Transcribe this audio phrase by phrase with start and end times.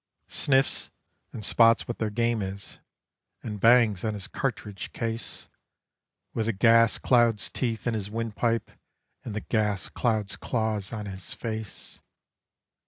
[0.29, 0.89] Sniffs,
[1.31, 2.79] and spots what their game is,
[3.43, 5.47] and bangs on his cartridge case,
[6.33, 8.71] With the gas cloud's teeth in his windpipe
[9.23, 12.01] and the gas cloud's claws on his face.